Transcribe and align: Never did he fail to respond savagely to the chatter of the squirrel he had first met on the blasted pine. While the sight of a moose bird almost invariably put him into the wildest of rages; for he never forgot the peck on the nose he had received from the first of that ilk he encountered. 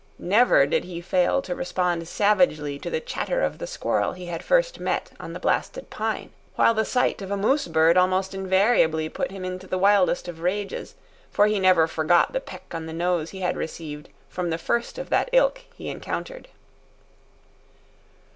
Never 0.17 0.65
did 0.65 0.83
he 0.85 0.99
fail 0.99 1.43
to 1.43 1.53
respond 1.53 2.07
savagely 2.07 2.79
to 2.79 2.89
the 2.89 2.99
chatter 2.99 3.43
of 3.43 3.59
the 3.59 3.67
squirrel 3.67 4.13
he 4.13 4.25
had 4.25 4.41
first 4.43 4.79
met 4.79 5.11
on 5.19 5.33
the 5.33 5.39
blasted 5.39 5.91
pine. 5.91 6.31
While 6.55 6.73
the 6.73 6.85
sight 6.85 7.21
of 7.21 7.29
a 7.29 7.37
moose 7.37 7.67
bird 7.67 7.97
almost 7.97 8.33
invariably 8.33 9.09
put 9.09 9.29
him 9.29 9.45
into 9.45 9.67
the 9.67 9.77
wildest 9.77 10.27
of 10.27 10.39
rages; 10.39 10.95
for 11.29 11.45
he 11.45 11.59
never 11.59 11.85
forgot 11.85 12.33
the 12.33 12.41
peck 12.41 12.73
on 12.73 12.87
the 12.87 12.93
nose 12.93 13.29
he 13.29 13.41
had 13.41 13.55
received 13.55 14.09
from 14.27 14.49
the 14.49 14.57
first 14.57 14.97
of 14.97 15.11
that 15.11 15.29
ilk 15.33 15.61
he 15.75 15.87
encountered. 15.87 16.47